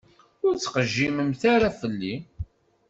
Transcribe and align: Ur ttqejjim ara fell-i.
Ur 0.45 0.53
ttqejjim 0.55 1.17
ara 1.53 1.69
fell-i. 1.79 2.15